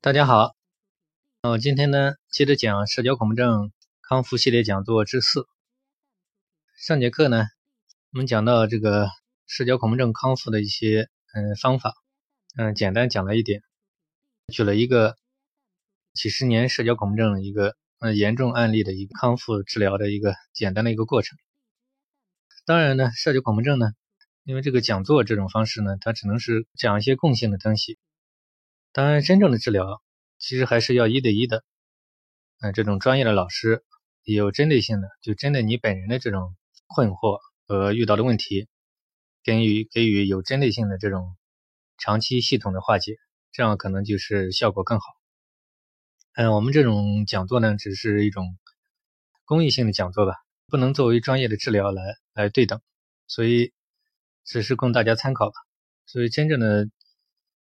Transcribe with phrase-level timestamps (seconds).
[0.00, 0.54] 大家好，
[1.42, 5.48] 那我今天呢接着讲社交恐惧症康复系列讲座之四。
[6.76, 7.46] 上节课呢，
[8.12, 9.08] 我们讲到这个
[9.48, 11.94] 社交恐惧症康复的一些嗯方法，
[12.56, 13.60] 嗯，简单讲了一点，
[14.52, 15.16] 举了一个
[16.14, 21.36] 几十年社交恐惧症一个嗯严重案例的一个康复治疗的一个简单的一个过程。
[22.64, 23.88] 当然呢，社交恐惧症呢，
[24.44, 27.98] 因为这个讲座这种方式呢，它只能是讲一些共性的东西。
[28.98, 30.02] 当然，真正的治疗
[30.38, 31.62] 其实还是要一对一的，
[32.60, 33.84] 嗯，这种专业的老师
[34.24, 36.56] 有针对性的，就针对你本人的这种
[36.88, 37.38] 困惑
[37.68, 38.66] 和遇到的问题，
[39.44, 41.36] 给予给予有针对性的这种
[41.96, 43.14] 长期系统的化解，
[43.52, 45.06] 这样可能就是效果更好。
[46.34, 48.58] 嗯，我们这种讲座呢，只是一种
[49.44, 50.34] 公益性的讲座吧，
[50.66, 52.02] 不能作为专业的治疗来
[52.34, 52.80] 来对等，
[53.28, 53.72] 所以
[54.44, 55.54] 只是供大家参考吧。
[56.04, 56.88] 所以真正的。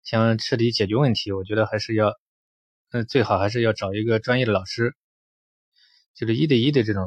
[0.09, 2.19] 想彻底解决问题，我觉得还是要，
[2.89, 4.95] 嗯，最好还是要找一个专业的老师，
[6.15, 7.05] 就是一对一的这种，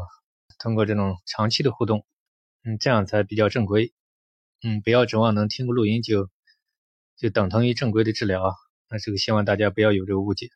[0.61, 2.06] 通过这种长期的互动，
[2.62, 3.92] 嗯，这样才比较正规，
[4.62, 6.31] 嗯，不要指望能听个录音就
[7.17, 8.55] 就等同于正规的治疗，
[8.89, 10.50] 那这个希望大家不要有这个误解。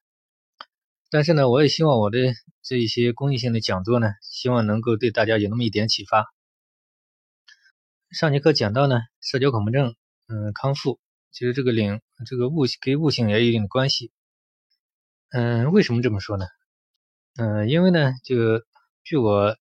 [1.11, 6.33] 但是呢，我也希望我的这一些公益性的讲座呢，希望能够对大家有那么一点启发。
[8.13, 9.97] 上节课讲到呢，社交恐惧症，
[10.29, 11.01] 嗯，康复。
[11.37, 14.11] 其实这个领这个悟性跟悟性也有一定的关系。
[15.29, 16.47] 嗯，为什么这么说呢？
[17.37, 18.65] 嗯，因为呢，就
[19.05, 19.59] 据我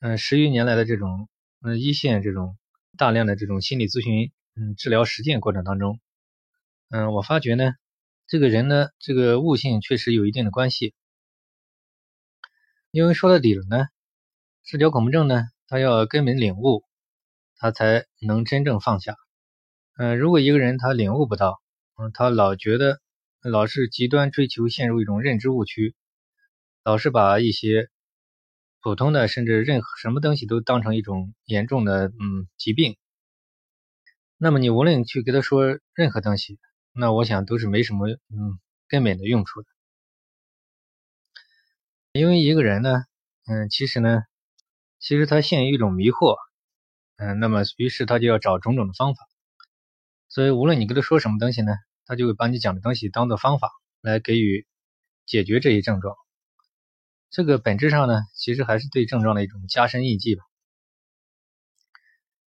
[0.00, 1.30] 嗯十余年来的这种
[1.62, 2.58] 嗯一线这种
[2.98, 5.98] 大量的这种心理咨询嗯治疗实践过程当中，
[6.90, 7.72] 嗯，我发觉呢，
[8.26, 10.92] 这个人呢，这个悟性确实有一定的关系。
[12.90, 13.86] 因为说到底了呢，
[14.62, 16.84] 社交恐惧症呢，他要根本领悟，
[17.56, 19.16] 他才能真正放下。
[20.02, 21.60] 嗯，如果一个人他领悟不到，
[21.96, 23.02] 嗯，他老觉得
[23.42, 25.94] 老是极端追求，陷入一种认知误区，
[26.82, 27.90] 老是把一些
[28.80, 32.96] 普通的甚至任何什么东西都当成一种严重的嗯疾病，
[34.38, 36.58] 那么你无论去给他说任何东西，
[36.94, 38.58] 那我想都是没什么嗯
[38.88, 39.68] 根本的用处的，
[42.12, 43.04] 因为一个人呢，
[43.46, 44.22] 嗯，其实呢，
[44.98, 46.36] 其实他陷于一种迷惑，
[47.18, 49.29] 嗯，那么于是他就要找种种的方法。
[50.30, 51.72] 所以，无论你跟他说什么东西呢，
[52.06, 53.68] 他就会把你讲的东西当做方法
[54.00, 54.64] 来给予
[55.26, 56.14] 解决这一症状。
[57.30, 60.44] 这个本质上呢，其实还是对症状的一种加深印记吧。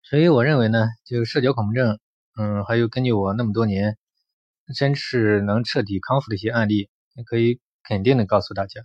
[0.02, 2.00] 所以，我认为呢，就社交恐惧症，
[2.38, 3.98] 嗯，还有根据我那么多年
[4.74, 6.90] 真是能彻底康复的一些案例，
[7.26, 8.80] 可以肯定的告诉大家，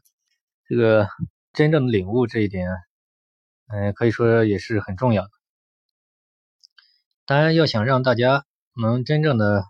[0.67, 1.09] 这个
[1.53, 2.69] 真正的领悟这一点，
[3.69, 5.31] 嗯，可以说也是很重要的。
[7.25, 8.45] 当然，要想让大家。
[8.75, 9.65] 能真正的，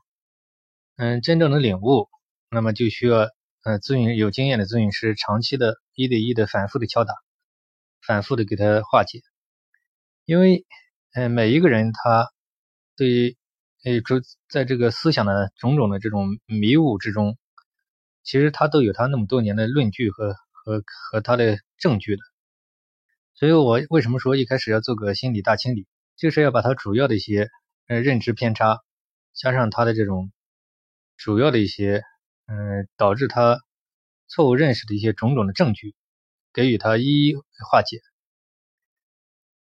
[0.97, 2.09] 嗯，真正的领悟，
[2.51, 3.29] 那么就需要，
[3.63, 7.15] 呃，咨询有经验的咨询师长期的一对一的反复的敲打，
[8.07, 9.21] 反复的给他化解。
[10.27, 10.65] 因为，
[11.15, 12.31] 嗯，每一个人他
[12.95, 13.37] 对于，
[13.85, 17.39] 呃，主在这个思想的种种的这种迷雾之中，
[18.23, 22.23] 其实他都有他那么多年的论据和和和他的证据的。
[23.35, 27.49] 所以我为什么说一开始要做个心理大清理，就是要把他主要的一些，
[27.89, 28.79] 呃，认知偏差。
[29.41, 30.31] 加上他的这种
[31.17, 32.03] 主要的一些，
[32.47, 33.59] 嗯，导致他
[34.29, 35.95] 错误认识的一些种种的证据，
[36.53, 37.35] 给予他一一
[37.71, 38.03] 化解，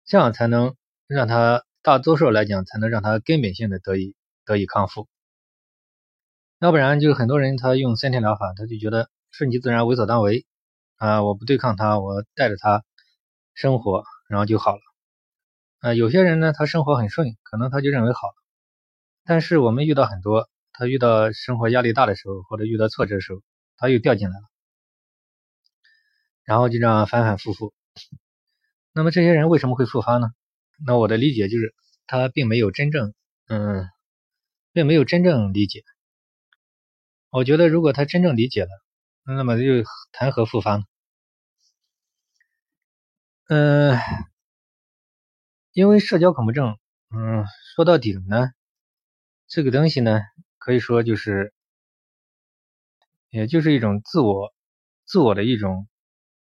[0.06, 0.78] 这样才能
[1.08, 4.16] 让他大多数来讲，才能让他根本性的得以
[4.46, 5.10] 得以康复。
[6.60, 10.46] 要不然就是很多人他用三天疗法，他就觉得顺其自然，为所当为
[10.96, 12.86] 啊，我不对抗他，我带着他
[13.54, 14.82] 生活，然后就好了。
[15.80, 18.45] 啊，有些人呢，他生活很顺，可能他就认为好了。
[19.26, 23.42] 但是我们遇到很多，他遇到生活压力大的时候，或者遇到挫折的时候，
[23.76, 24.44] 他又掉进来了，
[26.44, 27.74] 然后就这样反反复复。
[28.94, 30.28] 那么这些人为什么会复发呢？
[30.86, 31.74] 那我的理解就是，
[32.08, 33.14] 他并没有真正，
[33.48, 33.90] 嗯，
[34.74, 35.84] 并没有真正理解。
[37.32, 38.70] 我觉得如果他真正理解了，
[39.26, 40.84] 那么又谈何复发呢？
[43.50, 43.98] 嗯，
[45.74, 46.78] 因为社交恐惧症，
[47.10, 47.46] 嗯，
[47.76, 48.52] 说到底呢。
[49.48, 50.22] 这个东西呢，
[50.58, 51.54] 可以说就是，
[53.30, 54.54] 也就是一种自我、
[55.06, 55.88] 自我的一种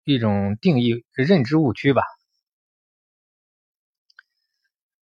[0.04, 2.02] 一种定义、认知误区吧。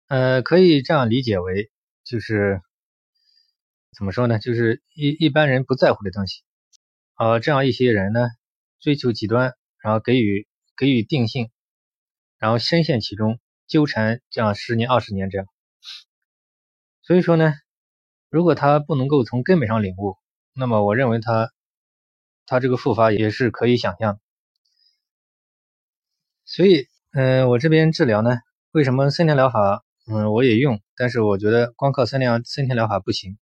[0.07, 1.71] 呃，可以这样理解为，
[2.03, 2.61] 就是
[3.97, 4.37] 怎么说呢？
[4.37, 6.43] 就是一一般人不在乎的东西，
[7.15, 8.29] 呃，这样一些人呢，
[8.79, 10.47] 追求极端，然后给予
[10.77, 11.49] 给予定性，
[12.37, 15.47] 然后深陷其中，纠缠这样十年、二十年这样。
[17.01, 17.51] 所以说呢。
[18.29, 20.15] 如果他不能够从根本上领悟，
[20.53, 21.51] 那么我认为他
[22.45, 24.19] 他这个复发也是可以想象。
[26.45, 28.37] 所以，嗯，我这边治疗呢，
[28.71, 33.37] 为什么森田疗法，嗯，我也用，但是我觉得光靠森田森田疗法不行，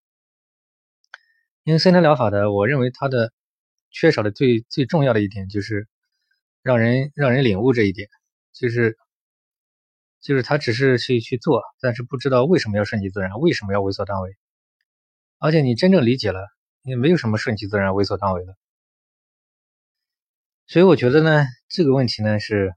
[1.64, 3.34] 因为森田疗法的，我认为它的
[3.92, 5.88] 缺少的最最重要的一点就是
[6.62, 8.10] 让人让人领悟这一点，
[8.54, 8.98] 就是
[10.22, 14.36] 就是他只是去去做，但是不知道为什么要顺其自然，为什么要为所当为。
[15.40, 16.48] 而且你真正理解了，
[16.84, 18.56] 也没有什么顺其自然、为所当为的。
[20.66, 22.74] 所以我觉得呢，这个问题呢是，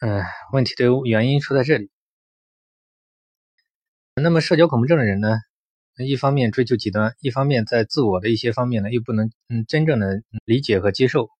[0.00, 0.22] 嗯，
[0.52, 1.90] 问题的原因出在这里。
[4.16, 5.38] 那么社交恐怖症的人呢，
[5.96, 11.30] 一方面追求极端，一方面在自我的一些方面呢又不能嗯真正的理解和接受，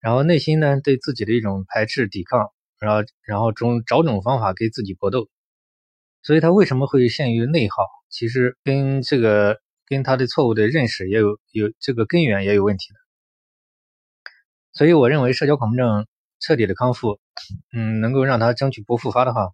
[0.00, 5.28] 然后内心呢对自己的一种排斥、抵抗，然后然后种找种方法给自己搏斗。
[6.22, 7.76] 所以他为什么会陷于内耗？
[8.12, 12.98] 其实跟这个跟他的错误的认识也有有这个根源也有问题的，
[14.72, 16.06] 所以我认为社交恐怖症
[16.38, 17.18] 彻底的康复，
[17.72, 19.48] 嗯，能够让他争取不复发的话，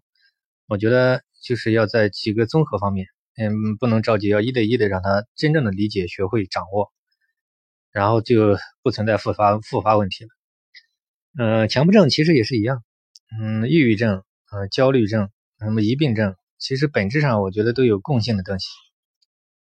[0.67, 3.07] 我觉得就是要在几个综合方面，
[3.37, 6.91] 嗯，不能着急，要一对一的让他真正的理解、学会掌握，
[7.91, 10.29] 然后就不存在复发复发问题了。
[11.37, 12.83] 嗯，强迫症其实也是一样，
[13.39, 15.29] 嗯，抑郁症、呃，焦虑症、
[15.59, 16.35] 那么疑病症。
[16.59, 18.67] 其实本质上，我觉得都有共性的东西。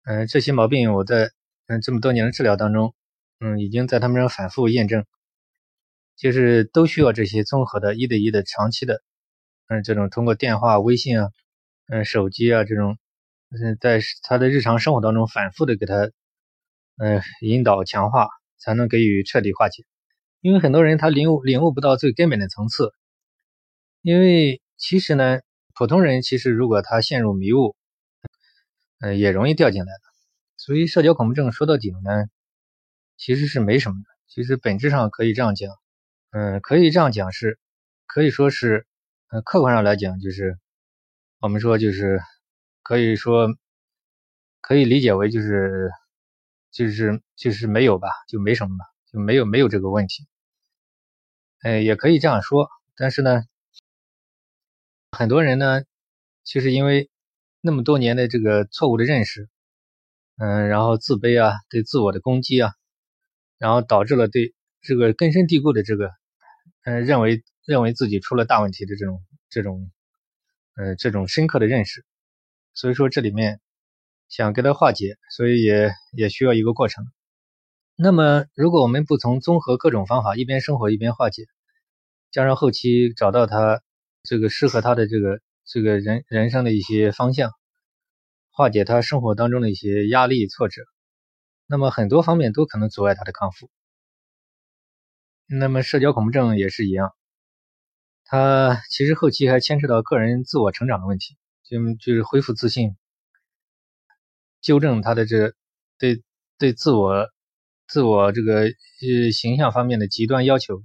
[0.04, 1.32] 嗯，这些毛病我在
[1.66, 2.94] 嗯这么多年的治疗当中，
[3.40, 5.04] 嗯，已经在他们上反复验证，
[6.16, 9.02] 就是都需要这些综合的一对一的长期的，
[9.66, 11.30] 嗯，这种通过电话、微信啊，
[11.88, 12.96] 嗯，手机啊这种，
[13.50, 16.08] 嗯，在他的日常生活当中反复的给他，
[16.98, 18.28] 嗯，引导强化，
[18.58, 19.82] 才能给予彻底化解。
[20.40, 22.92] 因为很多人他领悟领悟不到最根本的层次，
[24.02, 25.40] 因为其实呢。
[25.78, 27.76] 普通人其实如果他陷入迷雾，
[29.00, 30.00] 嗯，也容易掉进来的。
[30.56, 32.24] 所以社交恐怖症说到底呢，
[33.18, 34.08] 其实是没什么的。
[34.26, 35.70] 其实本质上可以这样讲，
[36.30, 37.58] 嗯，可以这样讲是，
[38.06, 38.86] 可以说是，
[39.28, 40.58] 嗯，客观上来讲就是，
[41.40, 42.22] 我们说就是
[42.82, 43.46] 可以说
[44.62, 45.90] 可以理解为就是
[46.70, 50.26] 就是就是没有吧，就没什么吧，就没有没有这个问题。
[51.60, 53.44] 哎，也可以这样说，但是呢。
[55.16, 55.80] 很多人呢，
[56.44, 57.08] 其实因为
[57.62, 59.48] 那么多年的这个错误的认识，
[60.36, 62.74] 嗯，然后自卑啊，对自我的攻击啊，
[63.56, 64.52] 然后导致了对
[64.82, 66.10] 这个根深蒂固的这个，
[66.84, 69.90] 嗯，认为认为自己出了大问题的这种这种，
[70.74, 72.04] 呃，这种深刻的认识。
[72.74, 73.62] 所以说这里面
[74.28, 77.06] 想给他化解，所以也也需要一个过程。
[77.96, 81.46] 那么如果我们不从综合各种方法，一边生活一边化解，
[82.30, 83.80] 加上后期找到他。
[84.26, 87.50] 这个适合他的这个这个人人生的一些方向，
[88.50, 90.82] 化解他生活当中的一些压力挫折，
[91.66, 93.70] 那么很多方面都可能阻碍他的康复。
[95.46, 97.12] 那么社交恐怖症也是一样，
[98.24, 102.96] 他其实后期还牵涉到个人自我成长的问题，就就是恢复自信，
[104.60, 105.54] 纠正他的这
[105.98, 106.22] 对
[106.58, 107.28] 对自我
[107.86, 110.82] 自我这个呃形象方面的极端要求。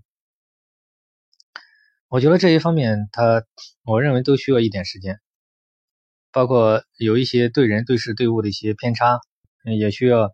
[2.11, 3.45] 我觉得这一方面，他
[3.85, 5.21] 我认为都需要一点时间，
[6.33, 9.21] 包括有一些对人对事对物的一些偏差，
[9.63, 10.33] 也需要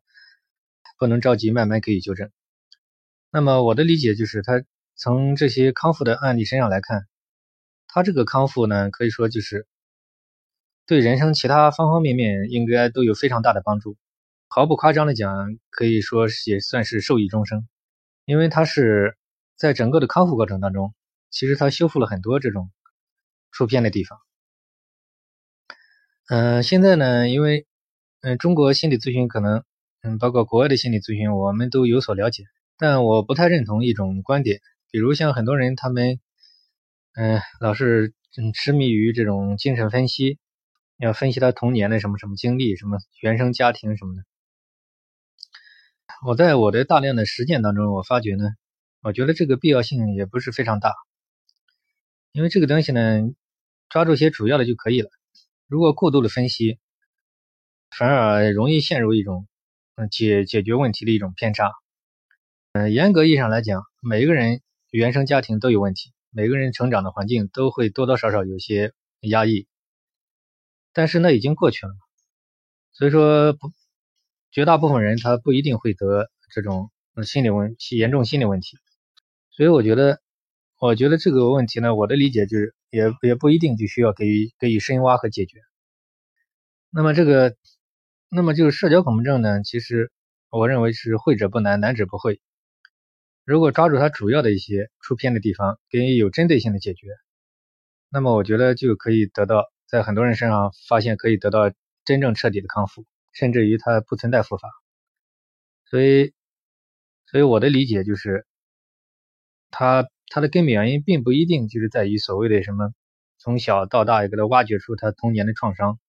[0.98, 2.32] 不能着急，慢慢可以纠正。
[3.30, 4.64] 那么我的理解就是，他
[4.96, 7.06] 从这些康复的案例身上来看，
[7.88, 9.68] 他这个康复呢，可以说就是
[10.88, 13.98] 对人生其他方方面面应该都有非常大的帮助。
[14.48, 17.68] 毫不夸张的讲，可以说也算是受益终生，
[18.26, 19.16] 因为他是
[19.56, 20.96] 在整个的康复过程当中。
[21.38, 22.72] 其实他修复了很多这种
[23.52, 24.18] 出片的地方。
[26.30, 27.68] 嗯，现在呢，因为
[28.22, 29.64] 嗯，中国心理咨询可能
[30.02, 36.20] 嗯，包括国外的心理咨询，我们都有所了解，但我不太认同一种观点，比如像很多人他们
[37.14, 40.40] 嗯，老是嗯痴迷于这种精神分析，
[40.98, 44.24] 要分析他童年的什么什么经历，什么原生家庭什么的。
[46.26, 48.44] 我在我的大量的实践当中，我发觉呢，
[49.04, 50.96] 我觉得这个必要性也不是非常大。
[52.38, 53.20] 因为这个东西呢，
[53.90, 55.10] 抓住些主要的就可以了。
[55.66, 56.78] 如果过度的分析，
[57.90, 59.48] 反而容易陷入一种
[59.96, 61.72] 嗯解解决问题的一种偏差。
[62.74, 69.66] 嗯，严格意义上来讲，每一个人原生家庭都有问题，每个人成长的环境都会多多少少有些压抑。
[70.94, 71.94] 但是那已经过去了，
[72.94, 73.72] 所以说不，
[74.52, 76.92] 绝大部分人他不一定会得这种
[77.24, 78.78] 心理问题严重心理问题。
[79.50, 80.22] 所以我觉得。
[80.80, 85.58] 我觉得这个问题呢，我的理解就是也也不一定就需要给予给予深挖和解决。
[86.92, 87.56] 那么这个，
[88.30, 90.12] 那么就是社交恐怖症呢，其实
[90.52, 92.40] 我认为是会者不难，难者不会。
[93.44, 97.08] 如果抓住它主要的一些出偏的地方，给予有针对性的解决，
[98.10, 101.72] 那么我觉得就可以得到在很多人身上发现可以得到
[102.06, 104.70] 真正彻底的康复，甚至于它不存在复发。
[105.90, 106.34] 所以，
[107.26, 108.46] 所以我的理解就是，
[109.72, 112.94] 它它的根本原因并不一定就是在于所谓的什么
[113.38, 116.00] 从小到大给他挖掘出他童年的创伤。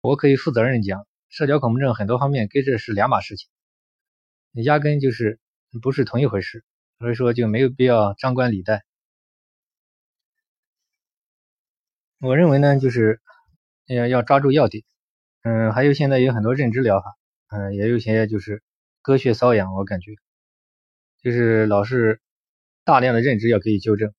[0.00, 1.06] 我可以负责任讲。
[1.28, 3.48] 社交恐怖症很多方面跟这是两码事情，
[4.52, 5.40] 压根就是
[5.82, 6.64] 不是同一回事，
[7.00, 8.84] 所以说就没有必要张冠李戴。
[12.20, 13.20] 我认为呢，就是
[13.86, 14.84] 要要抓住要点，
[15.42, 17.18] 嗯，还有现在有很多认知疗法，
[17.48, 18.62] 嗯，也有些就是
[19.02, 20.12] 割穴瘙痒，我感觉
[21.20, 22.20] 就是老是
[22.86, 24.14] 大量的认知要给予纠正。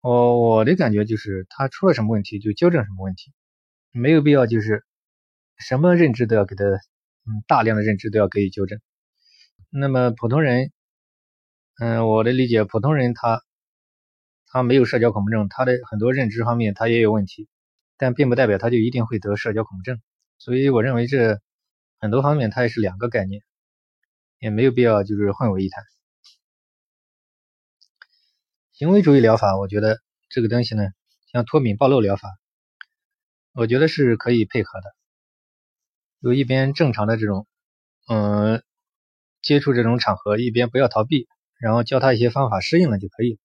[0.00, 3.32] 我我的感觉就是他出了什么问题就纠正什么问题，
[3.92, 4.84] 没有必要就是。
[5.58, 8.78] 什么认知都要给他，嗯，大量的认知都要给予纠正。
[9.70, 10.70] 那么普通人，
[11.80, 13.42] 嗯，我的理解，普通人他
[14.48, 17.48] 他没有社交恐怖症，他的很多认知方面他也有问题，
[17.96, 19.98] 但并不代表他就一定会得社交恐怖症。
[20.36, 21.40] 所以我认为这
[21.98, 23.40] 很多方面它也是两个概念，
[24.38, 25.82] 也没有必要就是混为一谈。
[28.78, 30.82] 行为主义疗法，我觉得这个东西呢，
[31.32, 32.36] 像脱敏暴露疗法，
[33.54, 34.94] 我觉得是可以配合的。
[36.22, 37.46] 就一边正常的这种，
[38.06, 38.62] 嗯，
[39.40, 41.26] 接触这种场合，一边不要逃避，
[41.58, 43.38] 然后教他一些方法，适应了就可以了。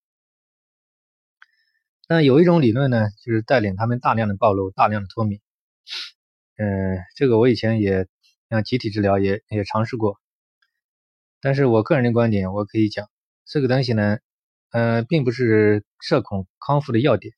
[2.10, 5.40] 但有一种理论呢，就是带领他们大量的暴露，大量的脱敏。
[6.58, 8.06] 嗯，这个我以前也
[8.50, 10.20] 像集体治疗也也尝试过，
[11.40, 13.10] 但是我个人的观点，我可以讲，
[13.46, 14.20] 这个东西呢，
[14.72, 17.34] 呃，并不是社恐康复的要点。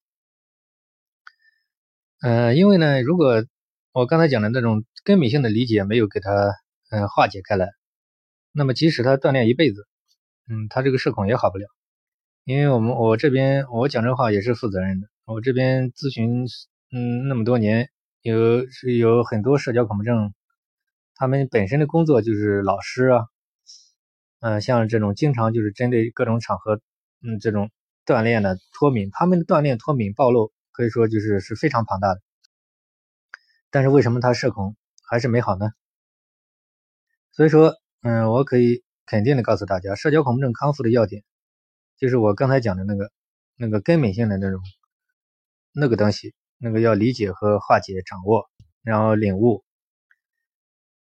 [2.22, 3.44] 呃，因为呢，如果
[3.92, 6.30] 我刚才讲的那种根本性的理解没有给他
[6.90, 7.70] 嗯化解开来，
[8.52, 9.88] 那么即使他锻炼一辈子，
[10.48, 11.66] 嗯，他这个社恐也好不了。
[12.46, 16.46] 因为我们我这边我讲这话也是负责任的，我这边咨询
[16.92, 17.90] 嗯那么多年，
[18.22, 20.34] 有是有很多社交恐怖症，
[21.16, 23.26] 他们本身的工作就是老师啊，
[24.40, 26.80] 嗯，像这种经常就是针对各种场合
[27.24, 27.72] 嗯这种
[28.06, 32.22] 锻炼的脱敏，他们的锻炼脱敏暴露可以说就是是非常庞大的。
[33.72, 34.76] 但是为什么他社恐
[35.10, 35.72] 还是没好呢？
[37.32, 41.24] 所以说，嗯，我可以肯定的告诉大家，社交恐怖症康复的要点，
[41.98, 43.12] 就是我刚才讲的那个
[43.58, 44.62] 那个根本性的那种
[45.72, 48.50] 那个东西，那个要理解和化解、掌握，
[48.84, 49.64] 然后领悟。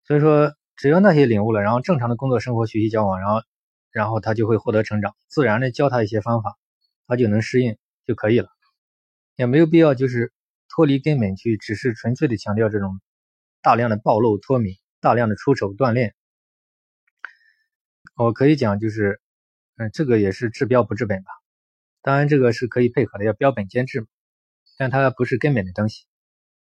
[0.05, 3.41] 所以说，只要那些领悟了，然后正常的工作、生活、学习、交往，然后
[3.91, 6.57] 然后他就会获得成长，自然的教他一些方法，
[7.07, 8.49] 他就能适应就可以了，
[9.35, 10.33] 也没有必要就是。
[10.73, 13.01] 脱离根本去，只是纯粹的强调这种
[13.61, 16.15] 大量的暴露脱敏，大量的出手锻炼。
[18.15, 19.19] 我可以讲，就是，
[19.75, 21.31] 嗯，这个也是治标不治本吧。
[22.01, 24.07] 当然，这个是可以配合的，要标本兼治嘛，
[24.77, 26.05] 但它不是根本的东西。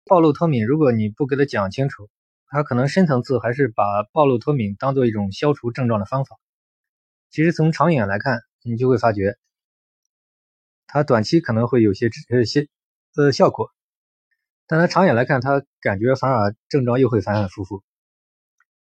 [0.05, 2.07] 暴露脱敏，如果你不给他讲清楚，
[2.45, 6.37] 他可能深层次还是把暴露脱敏当做一种消除症状的方法。
[7.29, 9.37] 其实从长远来看，你就会发觉，
[10.87, 12.67] 他短期可能会有些呃些
[13.15, 13.69] 呃效果。
[14.69, 17.83] 但他长远来看，他感觉反而症状又会反反复复，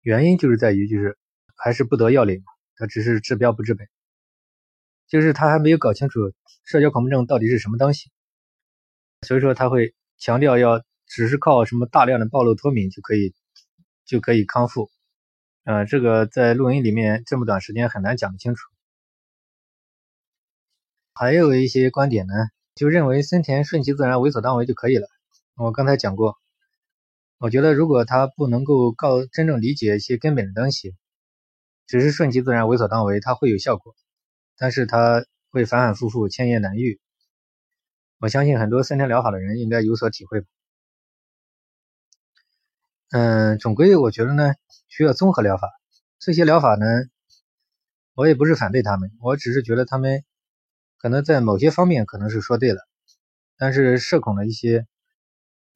[0.01, 1.17] 原因就是在于就是
[1.55, 2.43] 还是不得要领，
[2.75, 3.87] 他只是治标不治本，
[5.07, 6.19] 就是他还没有搞清楚
[6.63, 8.09] 社交恐怖症到底是什么东西，
[9.21, 13.35] 所以说他会强调要只是靠什么大量的暴露脱敏就可以
[14.05, 14.89] 就可以康复，
[15.65, 18.69] 呃，这个在录音里面这么短时间很难讲清楚。
[21.15, 22.33] 还有一些观点呢，
[22.75, 25.07] 就认为森田顺其自然，为所当为就可以了。
[25.55, 26.37] 我刚才讲过，
[27.39, 30.93] 我觉得如果他不能够告真正理解一些根本的东西，
[31.87, 33.95] 只是顺其自然、为所当为，他会有效果，
[34.57, 36.99] 但是他会反反复复、千言难愈。
[38.19, 40.47] 我相信很多森田疗法的人应该有所体会吧。
[43.11, 44.53] 嗯，总归我觉得呢，
[44.87, 45.69] 需要综合疗法。
[46.19, 46.85] 这些疗法呢，
[48.13, 50.23] 我也不是反对他们，我只是觉得他们
[50.97, 52.81] 可能在某些方面可能是说对了，
[53.57, 54.85] 但是社恐的一些。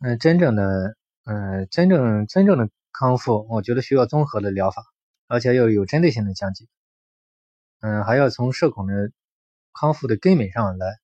[0.02, 0.96] 嗯，真正的，
[1.26, 4.82] 嗯，真正真正的康复，我觉得需要综合的疗法，
[5.28, 6.68] 而且要有针对性的讲解。
[7.82, 9.12] 嗯，还要从社恐的
[9.74, 11.00] 康复的根本上来，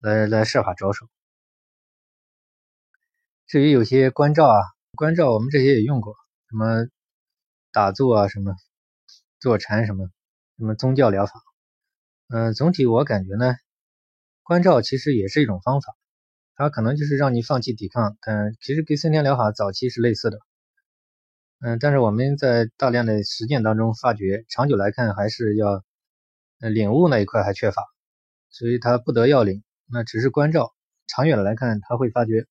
[0.00, 1.06] 来来设法着手。
[3.46, 4.60] 至于有些关照啊，
[4.96, 6.14] 关照我们这些也用过，
[6.48, 6.86] 什么
[7.72, 8.54] 打坐啊，什么
[9.38, 10.08] 坐禅，什么
[10.58, 11.32] 什么宗教疗法。
[12.28, 13.54] 嗯，总体我感觉呢，
[14.42, 15.96] 关照其实也是一种方法。
[16.54, 20.38] 它可能就是让你放弃抵抗，但其实跟森田疗法早期是类似的。
[21.60, 25.82] 嗯，但是我们在大量的实践当中发觉，长久来看还是要，
[26.60, 27.82] 呃，领悟那一块还缺乏，
[28.50, 30.74] 所以他不得要领，那只是关照。
[31.06, 32.46] 长远的来看，他会发觉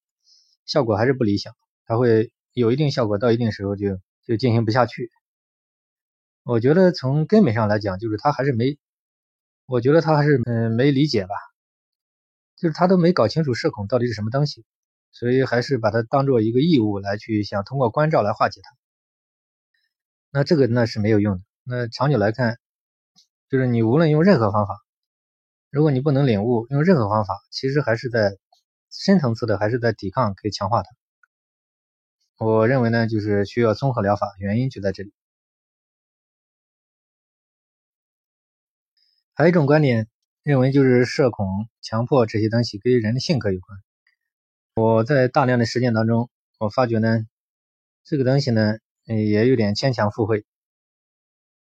[0.65, 1.53] 效果还是不理想，
[1.89, 5.09] 它会有一定效果，到一定时候就就进行不下去。
[6.43, 8.77] 我觉得从根本上来讲，就是他还是没，
[9.65, 11.33] 我觉得他还是嗯没理解吧，
[12.57, 14.65] 就是他都没搞清楚社恐到底是什么东西，
[15.11, 18.69] 所以还是把它当做一个义务来去想通过关照来化解它。
[20.29, 21.41] 那这个那是没有用的。
[21.63, 22.59] 那长久来看，
[23.49, 24.77] 就是你无论用任何方法，
[25.71, 28.37] 如果你不能领悟，用任何方法，其实还是在
[28.91, 30.98] 深层次的，还是在抵抗，可以强化它。
[32.39, 35.13] 我认为呢，就是需要综合疗法，原因就在这里。
[39.35, 40.07] 还有一种观点
[40.41, 43.79] 认为，就是社恐、强迫这些东西跟人的性格有关。
[44.75, 47.27] 我在大量的实践当中，我发觉呢，
[48.03, 48.77] 这个东西呢。
[49.05, 50.45] 也有点牵强附会，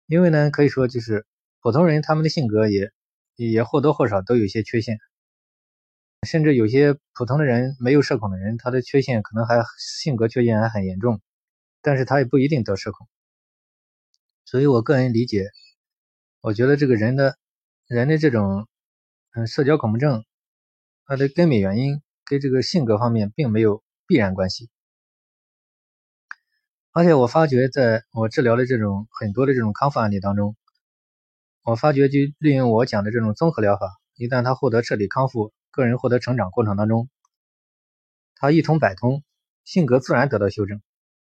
[0.06, 1.26] 因为呢，可以说就是
[1.60, 2.90] 普通人他们的性格也
[3.36, 4.98] 也或多或少都有些缺陷，
[6.24, 11.20] 甚至有些普通的人没有社恐的人，他的缺陷可能还性格缺陷还很严重，
[11.82, 13.08] 但是他也不一定得社恐。
[14.44, 15.48] 所以我个人理解，
[16.40, 17.36] 我觉得这个人的
[17.86, 18.68] 人的这种
[19.34, 20.24] 嗯社交恐怖症，
[21.06, 24.68] 它的根本原因跟这个性格方面并没有必然关系。
[26.92, 30.56] 而且我发觉，在我治疗的这种很多的这种康复案例当中，
[31.64, 37.08] 我发觉就利用我讲的这种综合疗法，一旦他获得彻底康复，个人获得成长过程当中，
[38.36, 39.22] 他一通百通，
[39.64, 40.80] 性格自然得到修正。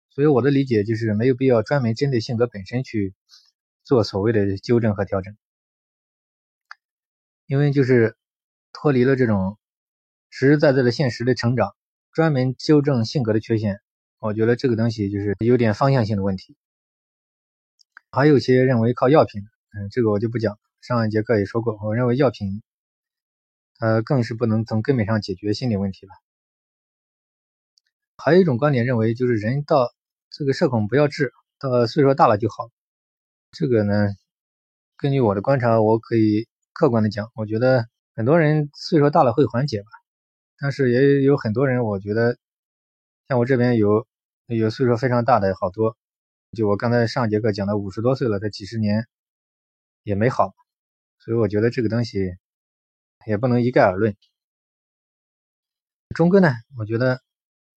[0.10, 3.14] 所以我的理解就是，没有必要专门针对性格本身去
[3.84, 5.38] 做所谓的纠正和调整，
[7.46, 8.18] 因为就是
[8.74, 9.58] 脱离了这种
[10.30, 11.76] 实实在在的现实的成长，
[12.12, 13.82] 专门纠正性格的缺陷。
[14.20, 16.58] 我觉得这个东西就是有点方向性的问题，
[18.12, 20.60] 还有些认为靠药品，嗯，这个我就不讲。
[20.82, 22.62] 上一节课也说过，我认为药品，
[23.80, 26.12] 呃，更是不能从根本上解决心理问题了。
[28.18, 29.92] 还有一种观点认为，就是人到
[30.30, 32.70] 这个社恐不要治，到岁数大了就好。
[33.52, 33.94] 这个呢，
[34.98, 39.88] 根据我的观察，我可以客观的讲，我觉得很多人岁数大了会缓解吧，
[40.60, 42.38] 但是也有很多人，我觉得
[43.28, 44.06] 像我这边有。
[44.52, 45.96] 有岁数非常大的好多，
[46.58, 49.06] 就我刚才上节课讲的五十多岁了，他几十年
[50.02, 50.56] 也没好，
[51.20, 52.36] 所以我觉得这个东西
[53.26, 54.16] 也不能一概而论。
[56.16, 57.22] 终归呢，我觉得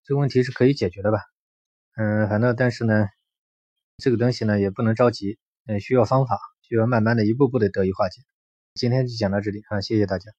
[0.04, 1.18] 这个问题是可以解决的吧。
[1.96, 3.06] 嗯，反正但是呢，
[3.98, 8.22] 这个东西呢也不能着急，嗯，需要方法，需要慢慢的一步步的得以化解。
[8.74, 10.32] 今天就讲到这里啊，谢谢大家。